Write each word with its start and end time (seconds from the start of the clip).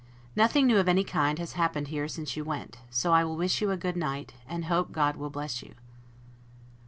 Nothing 0.35 0.65
new 0.65 0.79
of 0.79 0.87
any 0.89 1.03
kind 1.03 1.37
has 1.37 1.53
happened 1.53 1.89
here 1.89 2.07
since 2.07 2.35
you 2.35 2.43
went; 2.43 2.79
so 2.89 3.13
I 3.13 3.23
will 3.23 3.35
wish 3.37 3.61
you 3.61 3.69
a 3.69 3.77
good 3.77 3.95
night, 3.95 4.33
and 4.47 4.65
hope 4.65 4.91
God 4.91 5.15
will 5.15 5.29
bless 5.29 5.61
you. 5.61 5.75